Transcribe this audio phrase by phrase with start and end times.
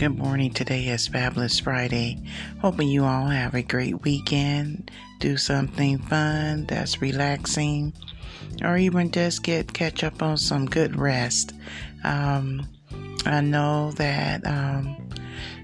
[0.00, 0.54] Good morning.
[0.54, 2.22] Today is Fabulous Friday.
[2.62, 4.90] Hoping you all have a great weekend.
[5.18, 7.92] Do something fun that's relaxing,
[8.62, 11.52] or even just get catch up on some good rest.
[12.02, 12.66] Um,
[13.26, 15.09] I know that um,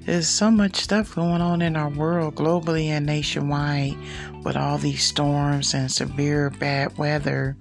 [0.07, 3.97] there's so much stuff going on in our world, globally and nationwide,
[4.45, 7.57] with all these storms and severe bad weather.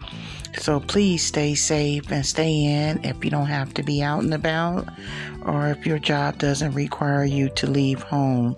[0.59, 4.33] So please stay safe and stay in if you don't have to be out and
[4.33, 4.87] about
[5.43, 8.55] or if your job doesn't require you to leave home.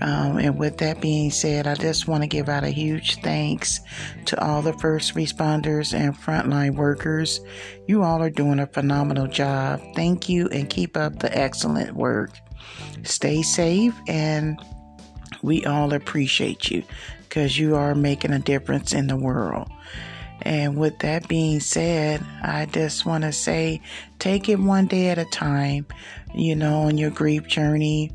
[0.00, 3.80] Um, and with that being said, I just want to give out a huge thanks
[4.26, 7.40] to all the first responders and frontline workers.
[7.88, 9.80] You all are doing a phenomenal job.
[9.96, 12.30] Thank you and keep up the excellent work.
[13.02, 14.60] Stay safe and
[15.42, 16.82] we all appreciate you
[17.20, 19.70] because you are making a difference in the world.
[20.42, 23.82] And with that being said, I just want to say
[24.18, 25.86] take it one day at a time,
[26.34, 28.10] you know, on your grief journey.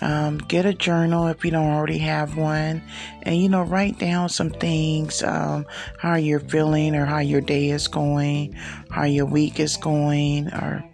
[0.00, 2.82] Um, get a journal if you don't already have one,
[3.22, 5.66] and you know, write down some things um,
[6.00, 8.54] how you're feeling, or how your day is going,
[8.90, 10.84] how your week is going, or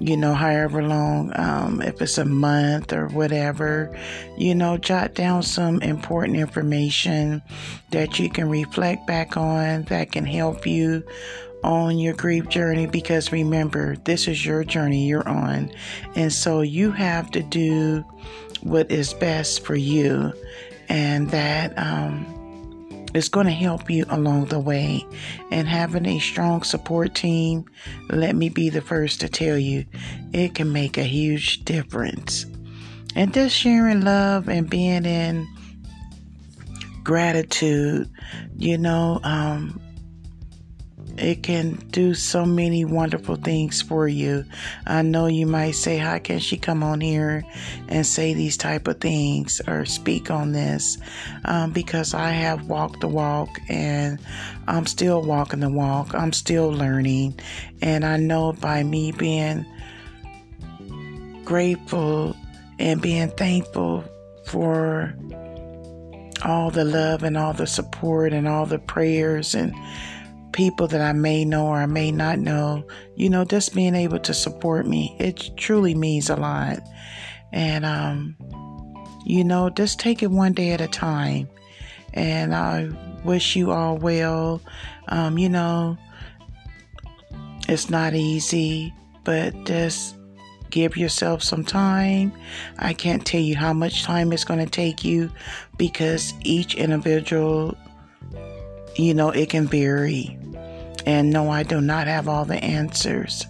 [0.00, 3.96] you know, however long, um, if it's a month or whatever,
[4.36, 7.42] you know, jot down some important information
[7.90, 11.02] that you can reflect back on that can help you
[11.64, 15.70] on your grief journey because remember, this is your journey you're on.
[16.14, 18.04] And so you have to do
[18.62, 20.32] what is best for you.
[20.88, 22.37] And that, um,
[23.14, 25.06] is going to help you along the way.
[25.50, 27.64] And having a strong support team,
[28.10, 29.84] let me be the first to tell you,
[30.32, 32.46] it can make a huge difference.
[33.14, 35.46] And just sharing love and being in
[37.02, 38.10] gratitude,
[38.56, 39.80] you know, um,
[41.18, 44.44] it can do so many wonderful things for you.
[44.86, 47.44] I know you might say, how can she come on here
[47.88, 50.98] and say these type of things or speak on this?
[51.44, 54.18] Um, because I have walked the walk and
[54.66, 56.14] I'm still walking the walk.
[56.14, 57.38] I'm still learning.
[57.82, 59.66] And I know by me being
[61.44, 62.36] grateful
[62.78, 64.04] and being thankful
[64.46, 65.14] for
[66.44, 69.74] all the love and all the support and all the prayers and
[70.58, 74.18] people that I may know or I may not know, you know, just being able
[74.18, 76.80] to support me, it truly means a lot.
[77.52, 78.34] And, um,
[79.24, 81.48] you know, just take it one day at a time.
[82.12, 82.90] And I
[83.22, 84.60] wish you all well.
[85.06, 85.96] Um, you know,
[87.68, 88.92] it's not easy,
[89.22, 90.16] but just
[90.70, 92.32] give yourself some time.
[92.80, 95.30] I can't tell you how much time it's going to take you
[95.76, 97.78] because each individual,
[98.96, 100.36] you know, it can vary.
[101.06, 103.46] And no, I do not have all the answers.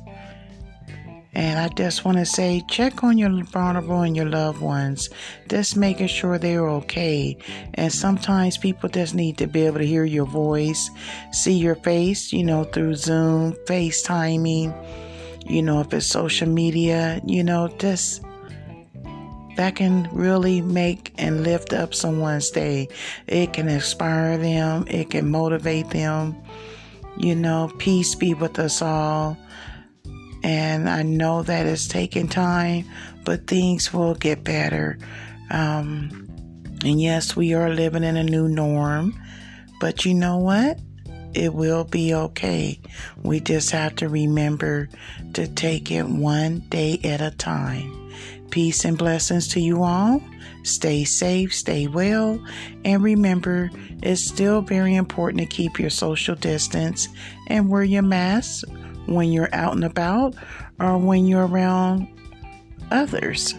[1.34, 5.08] And I just want to say, check on your vulnerable and your loved ones,
[5.48, 7.36] just making sure they're okay.
[7.74, 10.90] And sometimes people just need to be able to hear your voice,
[11.30, 14.74] see your face, you know, through Zoom, FaceTiming,
[15.48, 18.24] you know, if it's social media, you know, just
[19.54, 22.88] that can really make and lift up someone's day.
[23.26, 26.36] It can inspire them, it can motivate them
[27.16, 29.36] you know, peace be with us all.
[30.42, 32.84] And I know that it's taking time,
[33.24, 34.98] but things will get better.
[35.50, 36.28] Um,
[36.84, 39.20] and yes, we are living in a new norm,
[39.80, 40.78] but you know what?
[41.34, 42.80] It will be okay.
[43.22, 44.88] We just have to remember
[45.34, 48.12] to take it one day at a time.
[48.50, 50.22] Peace and blessings to you all.
[50.62, 52.42] Stay safe, stay well,
[52.84, 53.70] and remember
[54.02, 57.08] it's still very important to keep your social distance
[57.46, 58.66] and wear your mask
[59.06, 60.34] when you're out and about
[60.78, 62.08] or when you're around
[62.90, 63.54] others.